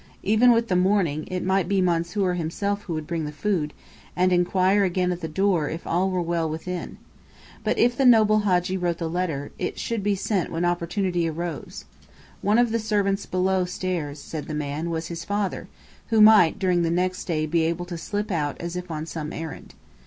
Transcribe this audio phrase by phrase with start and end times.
[0.23, 3.71] Even with the morning, it might be Mansoor himself who would bring the food,
[4.15, 6.97] and inquire again at the door if all were well within.
[7.63, 11.85] But if the noble Hadji wrote the letter, it should be sent when opportunity arose.
[12.41, 15.67] One of the servants below stairs, said the man, was his father,
[16.07, 19.31] who might during the next day be able to slip out as if on some
[19.31, 19.75] errand.